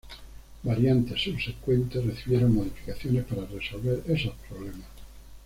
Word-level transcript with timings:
Variantes 0.63 1.21
subsecuentes 1.21 2.03
recibieron 2.03 2.55
modificaciones 2.55 3.23
para 3.25 3.45
resolver 3.45 4.01
esos 4.07 4.33
problemas. 4.49 4.87